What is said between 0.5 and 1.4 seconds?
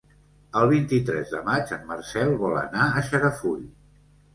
El vint-i-tres